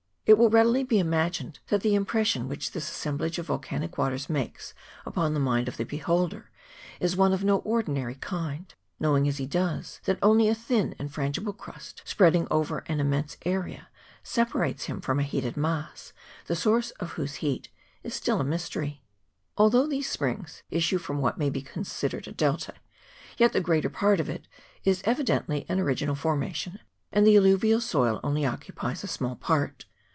[0.27, 4.73] It will readily be imagined that the impression which this assemblage of volcanic waters makes
[5.05, 6.51] upon the mind of the beholder
[7.01, 11.11] is one of no ordinary kind; knowing as he does that only a thin and
[11.11, 13.89] frangible crust, spreading over an immense area,
[14.23, 16.13] separates him from a heated mass,
[16.45, 17.67] the source of whose heat
[18.01, 19.03] is still a mystery.
[19.57, 22.75] Although these springs issue from what may be considered a delta,
[23.37, 24.47] yet the greater part of it
[24.85, 26.79] is evi dently an original formation,
[27.11, 29.87] and the alluvial soil only occupies a small part.